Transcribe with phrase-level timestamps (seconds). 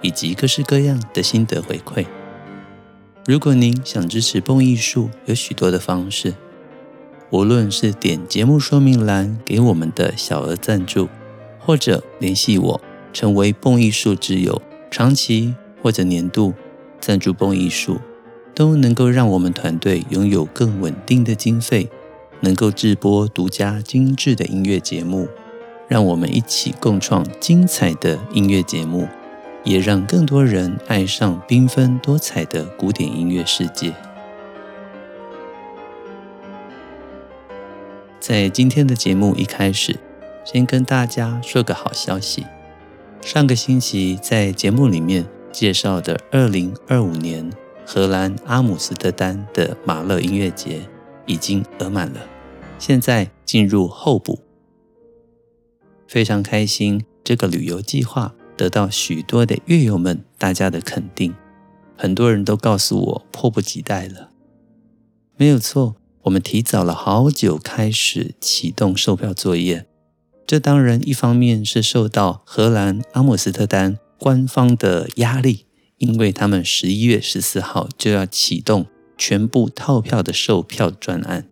[0.00, 2.06] 以及各式各样的心得回馈。
[3.26, 6.34] 如果您想支持蹦艺术，有许多的方式，
[7.30, 11.08] 无论是点节目说明栏给我们的小额赞助，
[11.58, 12.80] 或者联系我
[13.12, 16.54] 成为蹦艺术之友，长期或者年度
[17.00, 17.98] 赞助蹦艺术，
[18.54, 21.90] 都能够让我们团队拥有更稳定的经费，
[22.40, 25.28] 能够制播独家精致的音乐节目，
[25.86, 29.06] 让我们一起共创精彩的音乐节目。
[29.68, 33.94] 也让更多人爱上缤纷多彩的古典音乐世界。
[38.18, 39.98] 在今天的节目一开始，
[40.42, 42.46] 先跟大家说个好消息：
[43.20, 47.52] 上个星期在节目里面介绍的2025年
[47.84, 50.80] 荷兰阿姆斯特丹的马勒音乐节
[51.26, 52.20] 已经额满了，
[52.78, 54.38] 现在进入候补。
[56.06, 58.34] 非常开心，这个旅游计划。
[58.58, 61.32] 得到许多的乐友们大家的肯定，
[61.96, 64.30] 很多人都告诉我迫不及待了。
[65.36, 69.86] 没有错，我们提早了好久开始启动售票作业。
[70.44, 75.66] 这当然一方面是受到荷兰阿姆斯特丹官方的压力，
[75.98, 81.48] 因为他们十一月十四号就要启动全部套票的售票专案，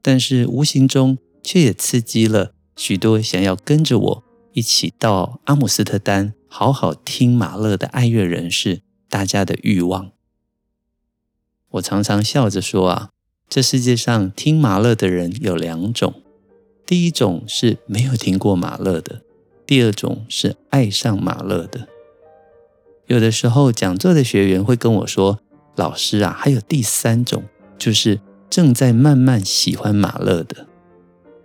[0.00, 4.24] 但是无形中却也刺激了许多想要跟着我。
[4.60, 10.12] 一起到阿姆斯特丹好好听马勒的爱乐人士，大家的欲望。
[11.70, 13.08] 我常常笑着说啊，
[13.48, 16.20] 这世界上听马勒的人有两种，
[16.84, 19.22] 第一种是没有听过马勒的，
[19.64, 21.88] 第二种是爱上马勒的。
[23.06, 25.40] 有的时候讲座的学员会跟我说
[25.74, 27.44] ：“老师啊，还有第三种，
[27.78, 30.66] 就是正在慢慢喜欢马勒的。”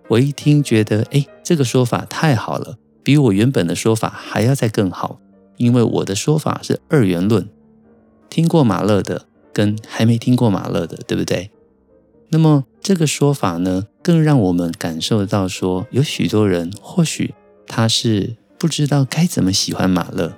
[0.09, 2.77] 我一听觉得，哎，这个说法太好了。
[3.05, 5.19] 比我原本的说法还要再更好，
[5.57, 7.47] 因为我的说法是二元论，
[8.31, 11.51] 听过马勒的跟还没听过马勒的，对不对？
[12.29, 17.35] 那么这个说法呢，更让我们感受到说，有许多人或许
[17.67, 20.33] 他是不知道该怎么喜欢马勒。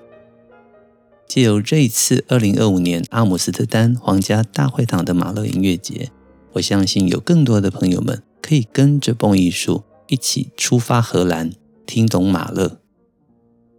[1.25, 6.11] 借由这一次二零二五年阿姆斯特丹皇家大会堂的马勒音乐节，
[6.53, 11.51] 我相信有更多的朋友们可以跟着蹦艺术一起出发荷兰。
[11.87, 12.79] 听懂马勒，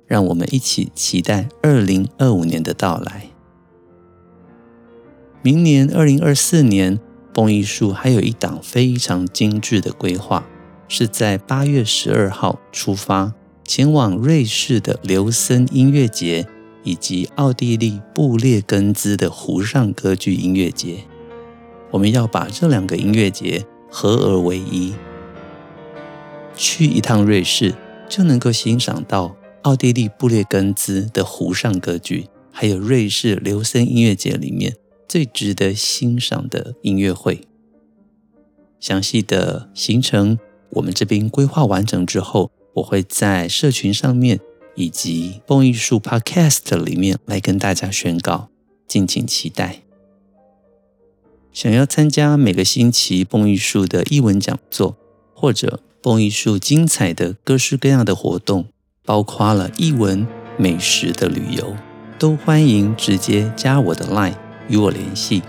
[0.07, 3.29] 让我们一起期待二零二五年的到来。
[5.43, 6.99] 明年二零二四年，
[7.33, 10.45] 蹦艺术还有一档非常精致的规划，
[10.89, 16.49] 是在八月十二号出发，前往瑞士的琉森音乐节
[16.83, 21.05] 以及奥地利布列根兹的湖上歌剧音乐节。
[21.91, 24.95] 我们要把这两个音乐节合而为一，
[26.57, 27.75] 去一趟瑞士。
[28.09, 34.77] 就能够欣赏到奥地利布列根兹的湖上歌剧，还有瑞士琉森音乐节里面
[35.09, 37.43] 最值得欣赏的音乐会。
[38.81, 40.39] 详细的行程
[40.71, 44.41] 我们这边规划完成之后，我会在社群上面
[44.75, 48.49] 以及蹦艺术 Podcast 里面来跟大家宣告，
[48.87, 49.83] 敬请期待。
[51.53, 54.97] 想要参加每个星期蹦艺术的艺文讲座，
[55.35, 58.67] 或者蹦艺术精彩的各式各样的活动，
[59.05, 60.27] 包括了艺文、
[60.57, 61.77] 美食的旅游，
[62.19, 64.35] 都欢迎直接加我的 Line
[64.69, 65.43] 与我联系，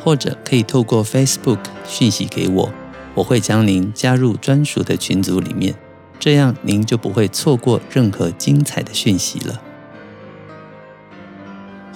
[0.00, 2.72] 或者可以透过 Facebook 讯息给我，
[3.14, 5.74] 我会将您加入专属的群组里面，
[6.18, 9.62] 这样您就不会错过任何精彩的讯息了。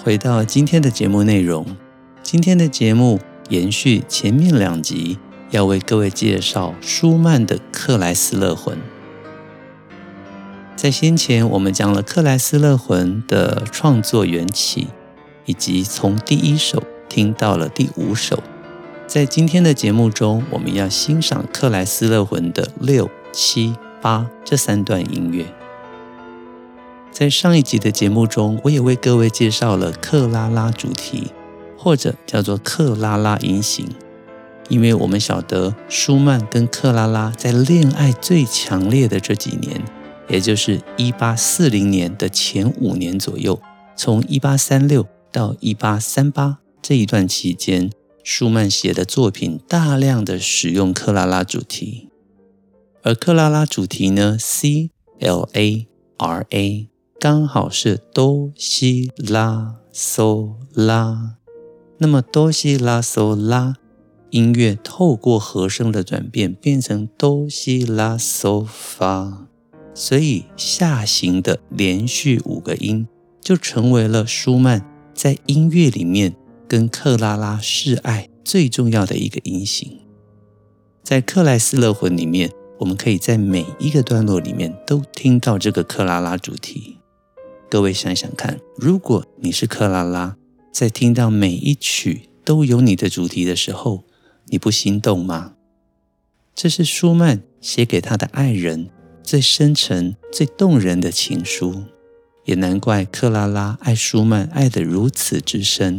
[0.02, 1.76] 回到今天的节目内容，
[2.22, 5.18] 今天的节目延续前面两集。
[5.52, 8.74] 要为各位介绍舒曼的《克莱斯勒魂》。
[10.74, 14.88] 在先前，我们讲了克莱斯勒魂的创作缘起，
[15.44, 18.42] 以及从第一首听到了第五首。
[19.06, 25.44] 在今天的节目中，我们要欣赏克莱斯勒魂的六、七、八这三段音乐。
[27.10, 31.30] 在上一集的节目中，我也为各位介绍了克拉拉主题，
[31.76, 33.86] 或者叫做克拉拉音型。
[34.68, 39.82] 因为我们晓得舒曼跟克拉拉在恋爱最强烈的这几年，
[40.28, 43.60] 也就是一八四零年的前五年左右，
[43.96, 47.90] 从一八三六到一八三八这一段期间，
[48.24, 52.08] 舒曼写的作品大量的使用克拉拉主题，
[53.02, 55.86] 而克拉拉主题呢，C L A
[56.16, 56.88] R A，
[57.20, 61.36] 刚好是哆西拉嗦拉。
[61.98, 63.74] 那么哆西拉嗦拉，
[64.32, 69.46] 音乐透过和声的转变变成哆西拉嗦发，
[69.94, 73.06] 所以下行的连续五个音
[73.40, 74.84] 就成为了舒曼
[75.14, 76.34] 在音乐里面。
[76.68, 79.98] 跟克拉拉示爱最重要的一个音型，
[81.02, 86.96] 在克莱斯勒魂里面，我们可以在每一个段落里面都听到这个克拉拉主题。
[87.68, 90.38] 各位想想看，如果你是克拉拉，
[90.72, 94.04] 在听到每一曲都有你的主题的时候，
[94.52, 95.54] 你不心动吗？
[96.54, 98.90] 这是舒曼写给他的爱人
[99.22, 101.84] 最深沉、最动人的情书，
[102.44, 105.98] 也难怪克拉拉爱舒曼爱得如此之深。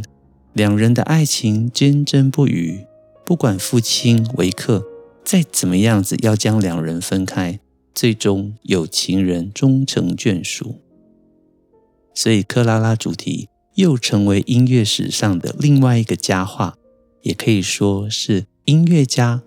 [0.53, 2.85] 两人的爱情坚贞不渝，
[3.25, 4.85] 不管父亲维克
[5.25, 7.59] 再怎么样子要将两人分开，
[7.95, 10.79] 最终有情人终成眷属。
[12.13, 16.77] 所以，克拉拉主题又成为音乐史上的另外一个佳话，
[17.23, 19.41] 也可以说是音乐家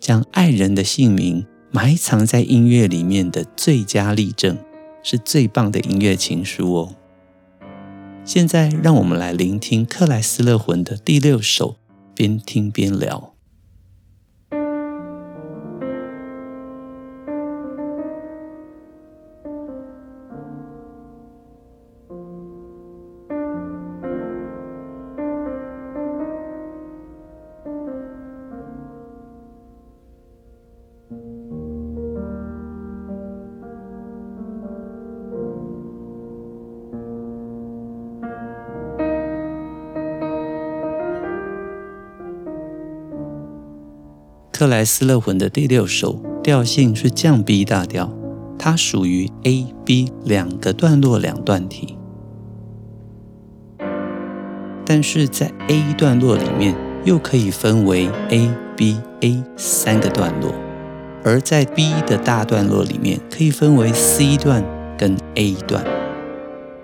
[0.00, 4.56] 将爱人的姓名埋藏在音乐里面的最佳例证，
[5.02, 6.94] 是最棒的音乐情书哦。
[8.24, 11.76] 现在，让我们来聆听克莱斯勒魂的第六首，
[12.14, 13.31] 边听边聊。
[44.62, 48.16] 克莱斯勒魂的第六首调性是降 B 大调，
[48.56, 51.98] 它属于 A、B 两个段落两段体，
[54.86, 60.54] 但是在 A 段落里面又可以分为 A、B、A 三个段落，
[61.24, 64.62] 而在 B 的大段落里面可以分为 C 段
[64.96, 65.84] 跟 A 段。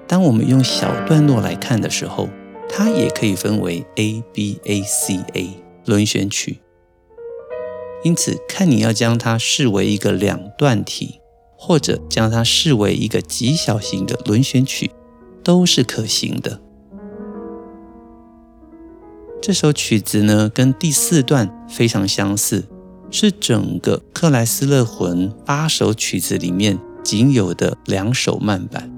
[0.09, 2.29] 当我们用小段落来看的时候，
[2.69, 5.51] 它也可以分为 A、B、A、C、A
[5.85, 6.59] 轮旋曲。
[8.05, 11.21] 因此，看你要将它视为一个两段体，
[11.57, 14.93] 或者将它视为一个极小型的轮旋曲，
[15.43, 16.61] 都是可行的。
[19.43, 22.69] 这首曲子呢，跟第四段非常相似，
[23.11, 28.93] 是整个克莱斯勒魂八首曲子里面仅有的两首慢板，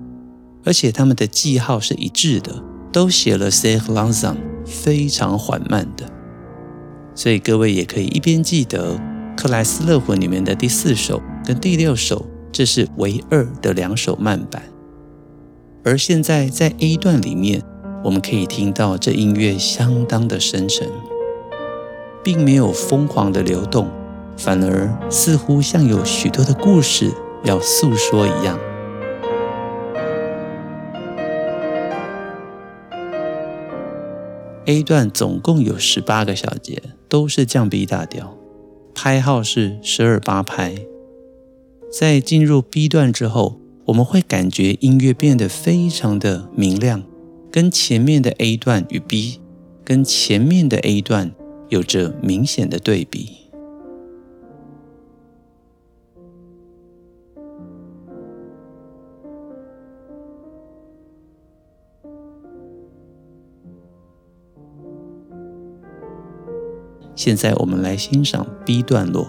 [0.65, 2.63] 而且它们的记号是一致的，
[2.93, 4.37] 都写了 sehr langsam，
[4.67, 6.20] 非常缓慢的。
[7.15, 8.99] 所以各位也可以一边记得
[9.37, 14.63] 克莱斯勒魂里面的第四首跟第六首，这是唯二的两首慢板。
[15.85, 17.63] 而现在在 A 段里面，
[18.05, 20.89] 我们可以听到这音乐相当的深沉，
[22.23, 23.89] 并没有疯狂的流动，
[24.37, 27.11] 反而似乎像有许多的故事
[27.45, 28.59] 要诉说一样。
[34.71, 38.39] A 段总共有十八个小节，都是降 B 大调，
[38.95, 40.77] 拍号是十二八拍。
[41.93, 47.03] 在进入 B 段之后，我们会感觉音乐变得非常的明亮，
[47.51, 49.41] 跟前面的 A 段与 B，
[49.85, 51.33] 跟前面的 A 段
[51.69, 53.40] 有着明显的对比。
[67.23, 69.29] 现在我们来欣赏 B 段落。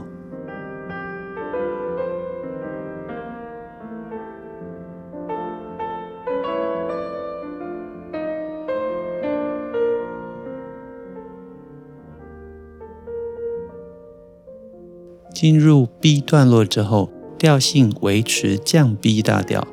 [15.34, 19.68] 进入 B 段落之后，调性维持降 B 大调，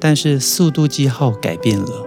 [0.00, 2.06] 但是速度记号改变了，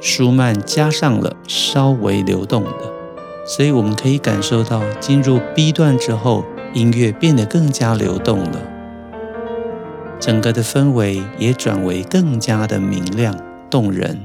[0.00, 3.01] 舒曼加上了稍微流动的。
[3.44, 8.62] 所以我们可以感受到，进入 B 段之后，音乐变得更加流动了，
[10.20, 13.36] 整个的氛围也转为更加的明亮
[13.68, 14.20] 动人。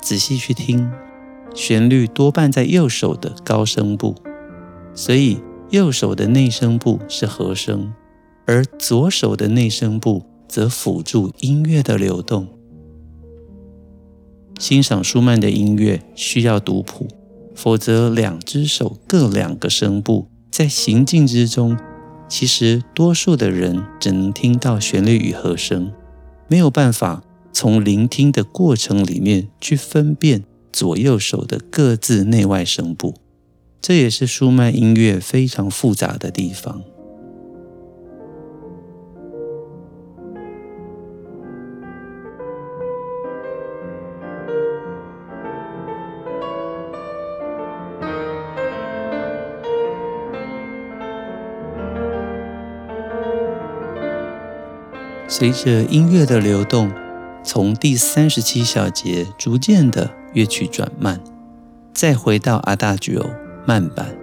[0.00, 0.90] 仔细去听，
[1.54, 4.14] 旋律多半在右手的高声部，
[4.94, 7.92] 所以右手的内声部是和声，
[8.46, 12.46] 而左手的内声部则辅助音乐的流动。
[14.58, 17.08] 欣赏舒曼的音乐需要读谱，
[17.54, 21.76] 否则两只手各两个声部，在行进之中，
[22.28, 25.92] 其实多数的人只能听到旋律与和声，
[26.48, 33.14] 没有办法从聆听的过程里面去分辨左右手的各自内外声部。
[33.80, 36.82] 这也是舒曼音乐非常复杂的地方。
[55.34, 56.92] 随着音乐的流动，
[57.42, 61.18] 从第三十七小节逐渐的乐曲转慢，
[61.94, 63.24] 再回到阿达吉欧
[63.66, 64.14] 慢板，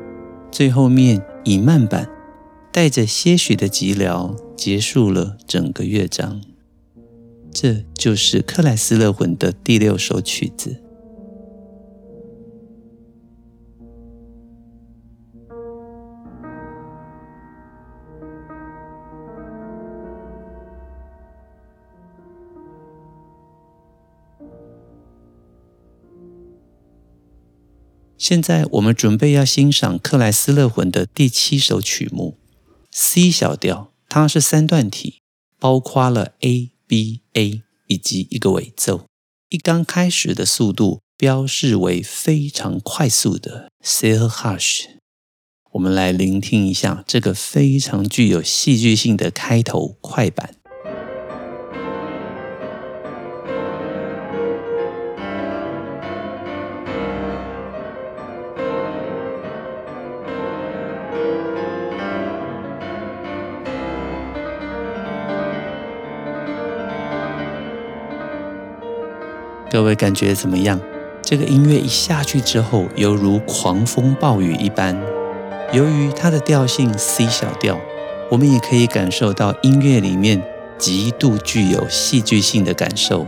[0.51, 2.07] 最后面以慢板
[2.71, 6.41] 带着些许的寂寥结束了整个乐章。
[7.51, 10.79] 这就是克莱斯勒魂的第六首曲子。
[28.19, 32.38] 现在我们准备要欣赏克莱斯勒魂的第七首曲目
[32.91, 35.21] ，C 小调，它是三段体，
[35.57, 39.05] 包括了 A、B、A 以及一个尾奏。
[39.47, 44.81] 一刚开始的速度标示为非常快速的 sehr rasch。
[45.71, 50.55] 我们来聆听一下这个非常具有戏剧性的开头快板。
[69.71, 70.79] 各位感觉怎么样？
[71.21, 74.99] 这个音乐一下去之后，犹如狂风暴雨一般。
[75.71, 77.79] 由于它的调性 C 小调，
[78.31, 80.41] 我们也可以感受到音乐里面
[80.79, 83.27] 极度具有戏剧性的感受。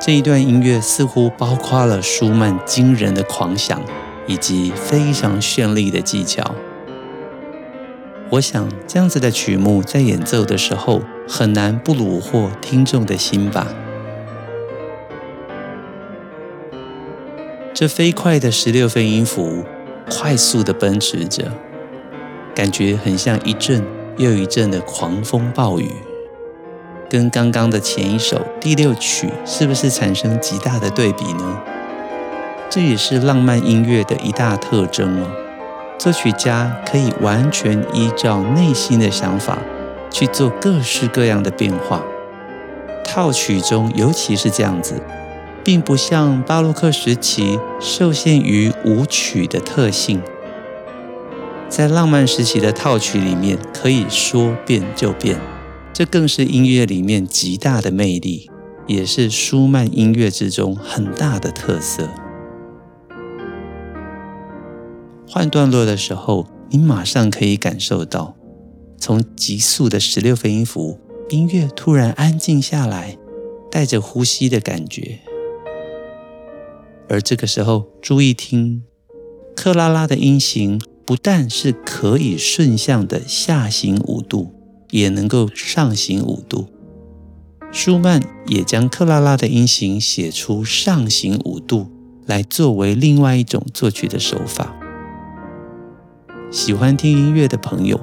[0.00, 3.80] 这一段音乐似乎包括了舒曼惊人的狂想
[4.26, 6.54] 以及非常绚丽的技巧。
[8.30, 13.68] 我想这样子的曲目在演奏的时候，很难不虏获听众的心吧。
[17.74, 19.64] 这飞快的十六分音符，
[20.10, 21.52] 快速的奔驰着，
[22.54, 23.84] 感觉很像一阵
[24.16, 25.92] 又一阵的狂风暴雨，
[27.08, 31.60] 跟刚刚的前一首第六曲是不是产生极大的对比呢？
[32.68, 35.30] 这也是浪漫音乐的一大特征哦。
[35.98, 39.58] 作曲家可以完全依照内心的想法
[40.10, 42.04] 去做各式各样的变化，
[43.04, 44.94] 套曲中尤其是这样子。
[45.68, 50.22] 并不像巴洛克时期受限于舞曲的特性，
[51.68, 55.38] 在浪漫时期的套曲里面可以说变就变，
[55.92, 58.50] 这更是音乐里面极大的魅力，
[58.86, 62.08] 也是舒曼音乐之中很大的特色。
[65.28, 68.34] 换段落的时候，你马上可以感受到，
[68.96, 70.98] 从急速的十六分音符，
[71.28, 73.18] 音乐突然安静下来，
[73.70, 75.18] 带着呼吸的感觉。
[77.08, 78.82] 而这个时候，注意听，
[79.56, 84.52] 克拉拉的音型不但是可以顺向的下行五度，
[84.90, 86.68] 也能够上行五度。
[87.72, 91.86] 舒曼也将克拉拉的音型写出上行五度，
[92.26, 94.74] 来作为另外一种作曲的手法。
[96.50, 98.00] 喜欢听音乐的朋友，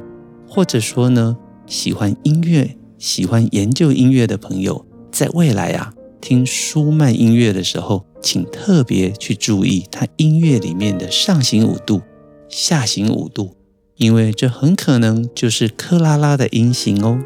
[0.48, 5.94] 或者说呢，喜欢音乐、喜欢研究音乐的朋友，在未来啊。
[6.22, 12.02] 听舒曼音乐的时候，请特别去注意他音乐里面的上行五度、
[12.50, 13.56] 下行五度，
[13.98, 17.24] 因为这很可能就是克拉拉的音型哦。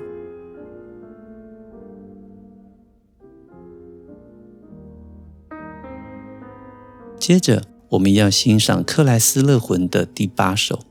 [7.18, 10.82] 接着，我们要欣赏克莱斯勒魂的第八首，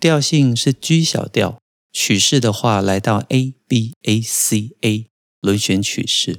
[0.00, 1.58] 调性是 G 小调，
[1.92, 5.06] 曲式的话来到 A B A C A
[5.42, 6.38] 轮旋曲式。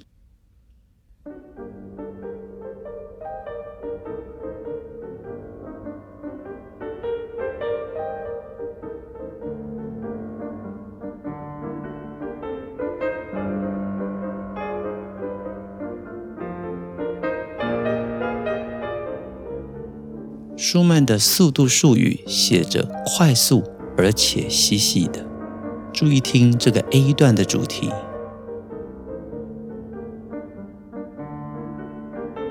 [20.57, 23.61] 舒曼的速度术语写着快速
[23.97, 25.25] 而且细细的，
[25.91, 27.89] 注意听这个 A 段的主题。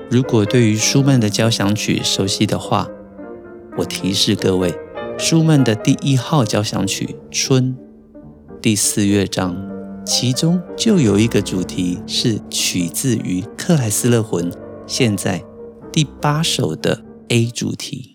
[0.09, 2.87] 如果对于舒曼的交响曲熟悉的话，
[3.77, 4.73] 我提示各位，
[5.17, 7.75] 舒曼的第一号交响曲《春》
[8.61, 9.55] 第四乐章，
[10.05, 14.51] 其中就有一个主题是取自于克莱斯勒魂，
[14.85, 15.43] 现在
[15.91, 18.14] 第八首的 A 主题。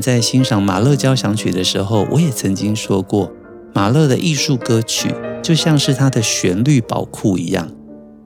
[0.00, 3.32] 在欣赏马勒交响曲的时候，我也曾经说过，
[3.74, 7.68] 马勒的艺术歌曲就像是他的旋律宝库一样。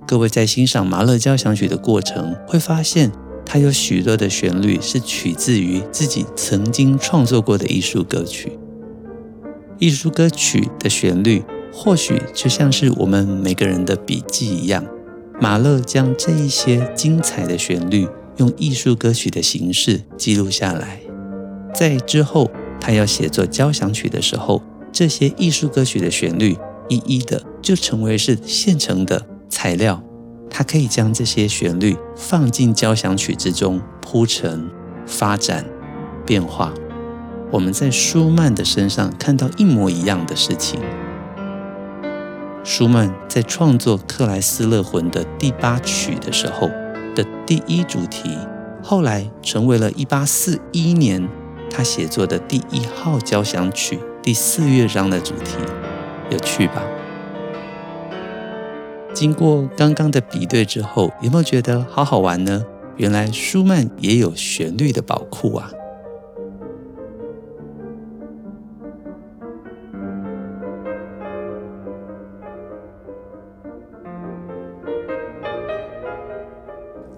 [0.06, 3.12] 各位在欣赏马勒交响曲的过程，会发现
[3.44, 8.58] 他有许多的旋律是取自于自己曾经创作过的艺术歌曲。
[9.78, 14.84] 艺术歌曲的旋律或许就像是我们每个人的笔记一样，
[15.40, 21.00] 马勒将这一些精彩的旋律用艺术歌曲的形式记录下来。
[21.74, 22.50] 在之后，
[22.80, 24.62] 他要写作交响曲的时候，
[24.92, 26.56] 这些艺术歌曲的旋律
[26.88, 30.02] 一一的就成为是现成的材料。
[30.50, 34.68] 他可以将这些旋律放进交响曲之中铺陈、
[35.06, 35.64] 发展、
[36.26, 36.74] 变化。
[37.52, 40.80] 我们在舒曼的身上看到一模一样的事情。
[42.64, 46.68] 舒曼在创作克莱斯勒魂的第八曲的时候
[47.14, 48.36] 的第一主题，
[48.82, 51.28] 后来成为了一八四一年。
[51.70, 55.56] 他写作的第一号交响曲第四乐章的主题，
[56.30, 56.82] 有趣吧？
[59.14, 62.66] 经过刚刚的比对之后，有没有觉得好好玩呢？
[62.96, 65.70] 原来舒曼也有旋律的宝库啊！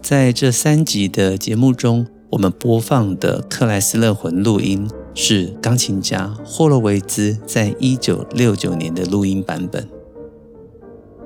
[0.01, 2.07] 在这三集的节目中。
[2.33, 9.87] 我们播放的克莱斯勒魂录音是钢琴家霍洛维兹在一九六九年的录音版本。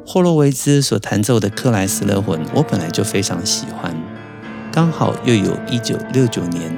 [0.05, 3.95] 霍洛维兹所弹奏的克莱斯勒魂，我本来就非常喜欢，
[4.73, 6.77] 刚好又有一九六九年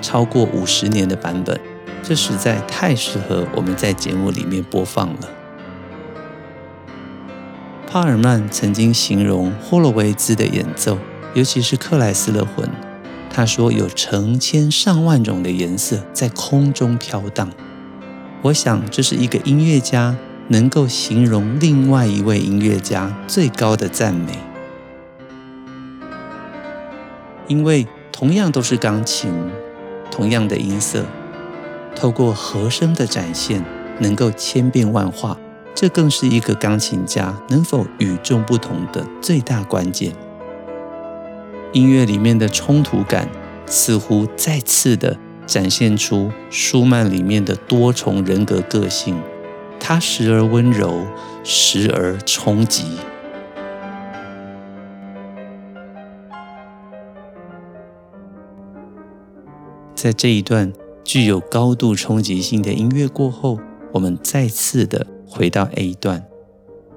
[0.00, 1.60] 超过五十年的版本，
[2.04, 5.28] 这实在太适合我们在节目里面播放了。
[7.88, 10.98] 帕尔曼曾经形容霍洛维兹的演奏，
[11.34, 12.70] 尤其是克莱斯勒魂。
[13.36, 17.50] 他说：“有成千上万种的颜色在空中飘荡。”
[18.40, 20.16] 我想，这是一个音乐家
[20.48, 24.38] 能够形容另外一位音乐家最高的赞美。
[27.46, 29.30] 因为同样都是钢琴，
[30.10, 31.04] 同样的音色，
[31.94, 33.62] 透过和声的展现，
[34.00, 35.36] 能够千变万化。
[35.74, 40.14] 这更是一个钢琴家能否与众不同的最大关键。
[41.72, 43.28] 音乐里面的冲突感，
[43.66, 49.20] 似乎再次的展现出舒曼里面的多重人格个性。
[49.78, 51.06] 他时而温柔，
[51.44, 52.84] 时而冲击。
[59.94, 60.72] 在这一段
[61.04, 63.58] 具有高度冲击性的音乐过后，
[63.92, 66.24] 我们再次的回到 A 段，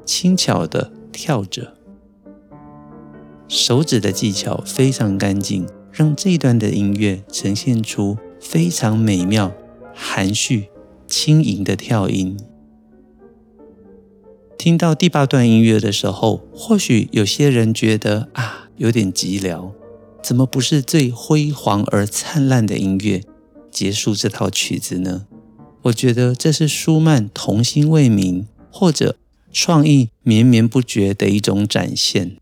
[0.05, 1.79] 轻巧的跳着。
[3.49, 9.51] 手指的技巧非常干净，让这一段的音乐呈现出非常美妙、
[9.95, 10.69] 含蓄、
[11.07, 12.38] 轻盈的跳音。
[14.55, 19.71] 听到第八段音乐的时候，或许有些人觉得啊，有点寂寥，
[20.21, 23.23] 怎么不是最辉煌而灿烂的音乐
[23.71, 25.25] 结束这套曲子呢？
[25.83, 29.15] 我觉得这是舒曼童心未泯或者
[29.51, 32.35] 创意绵绵不绝的一种展现。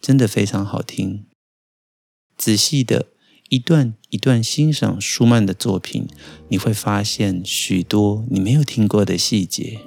[0.00, 1.26] 真的非常好听。
[2.36, 3.06] 仔细的
[3.48, 6.06] 一段一段欣赏舒曼的作品，
[6.48, 9.80] 你会发现许多你没有听过的细节。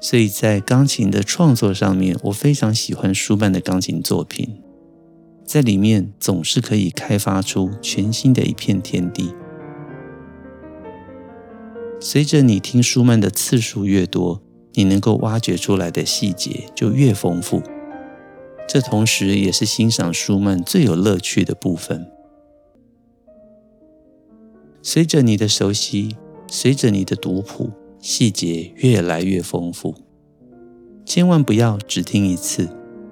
[0.00, 4.62] 所以在钢琴的创作上面，我非常喜欢舒曼的钢琴作品，
[5.44, 9.34] 在里面总是可以开发出全新的一片天地。
[12.00, 14.40] 随着你听舒曼的次数越多，
[14.72, 17.62] 你能够挖掘出来的细节就越丰富。
[18.72, 22.06] 这同时也是欣赏舒曼最有乐趣的部分。
[24.80, 29.96] 随着你的熟悉，随着你的读谱，细节越来越丰富。
[31.04, 32.68] 千万不要只听一次，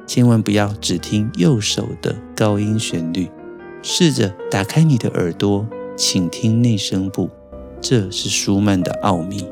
[0.06, 3.28] 千万不要只听右手的高音旋律，
[3.82, 5.66] 试着打开你的耳朵，
[5.96, 7.28] 倾听内声部，
[7.80, 9.44] 这是舒曼的奥秘。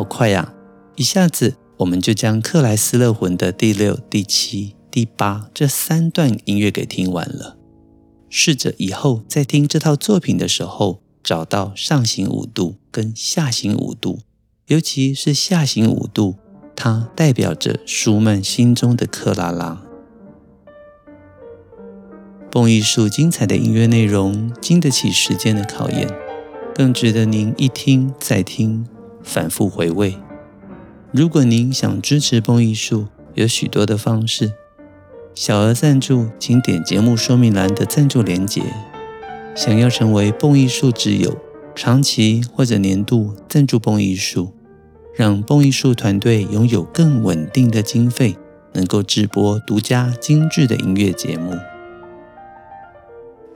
[0.00, 0.54] 好快呀！
[0.96, 7.58] 一下子我们就将克莱斯勒魂的第六、第七、第八这三段音乐给听完了。
[8.30, 14.20] 试着以后在听这套作品的时候，找到上行五度跟下行五度，
[14.68, 16.36] 尤其是下行五度，
[16.74, 19.82] 它代表着舒曼心中的克拉拉。
[22.50, 26.08] 蹦艺术精彩的音乐内容，经得起时间的考验，
[26.74, 28.88] 更值得您一听再听。
[29.22, 30.16] 反复回味。
[31.12, 34.52] 如果您想支持蹦艺术，有许多的方式。
[35.34, 38.62] 小额赞助，请点节目说明栏的赞助连结。
[39.54, 41.36] 想要成为蹦艺术之友，
[41.74, 44.52] 长期或者年度赞助蹦艺术，
[45.14, 48.36] 让蹦艺术团队拥有更稳定的经费，
[48.72, 51.56] 能够直播独家精致的音乐节目，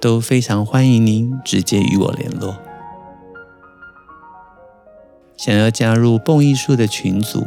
[0.00, 2.56] 都非常欢迎您直接与我联络。
[5.36, 7.46] 想要加入蹦艺术的群组，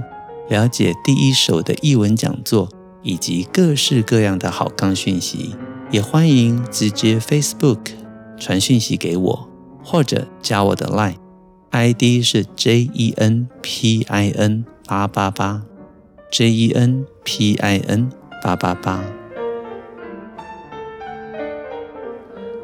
[0.50, 2.69] 了解第一手的艺文讲座
[3.02, 5.56] 以及各式各样的好康讯息，
[5.89, 7.80] 也欢迎直接 Facebook
[8.38, 9.50] 传讯息给我，
[9.84, 13.45] 或者加我的 Line，ID 是 JENPIN
[14.86, 15.63] 八八八
[16.32, 18.10] ，JENPIN
[18.43, 19.04] 八八八。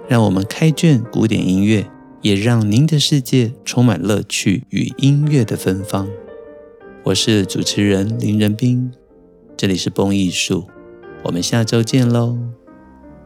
[0.09, 1.89] 让我们开卷古典音乐。
[2.23, 6.09] 也让您的世界充满乐趣与音乐的芬芳。
[7.03, 8.93] 我是主持人林仁斌，
[9.57, 10.65] 这里是蹦艺术，
[11.25, 12.37] 我们下周见喽，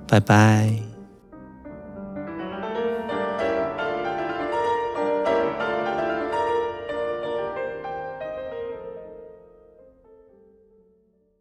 [0.08, 0.87] 拜拜。